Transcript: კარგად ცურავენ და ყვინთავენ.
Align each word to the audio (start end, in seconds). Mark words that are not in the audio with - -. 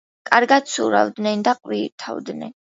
კარგად 0.29 0.71
ცურავენ 0.71 1.45
და 1.49 1.55
ყვინთავენ. 1.59 2.43